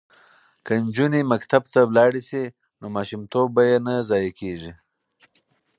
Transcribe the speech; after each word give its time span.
که 0.65 0.73
نجونې 0.85 1.21
مکتب 1.31 1.63
ته 1.73 1.79
لاړې 1.97 2.21
شي 2.29 2.43
نو 2.79 2.85
ماشوم 2.95 3.21
توب 3.31 3.47
به 3.55 3.63
یې 3.69 3.77
نه 3.85 3.93
ضایع 4.09 4.31
کیږي. 4.39 4.71